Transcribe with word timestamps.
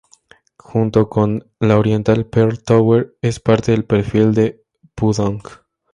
Junto 0.57 1.09
con 1.09 1.47
la 1.59 1.77
Oriental 1.77 2.25
Pearl 2.25 2.63
Tower, 2.63 3.15
es 3.21 3.39
parte 3.39 3.71
del 3.71 3.85
"perfil" 3.85 4.33
de 4.33 4.63
Pudong. 4.95 5.43